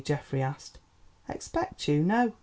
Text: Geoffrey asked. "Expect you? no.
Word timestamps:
Geoffrey 0.03 0.41
asked. 0.41 0.79
"Expect 1.29 1.87
you? 1.87 2.03
no. 2.03 2.33